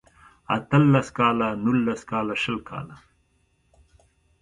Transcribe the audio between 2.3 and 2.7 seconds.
شل